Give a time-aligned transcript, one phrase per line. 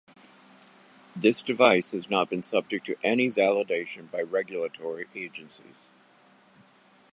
[1.15, 5.91] This device has not been subject to any validation by regulatory agencies.